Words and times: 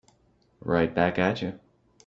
Right 0.61 0.91
back 0.95 1.19
at 1.19 1.43
you. 1.43 1.59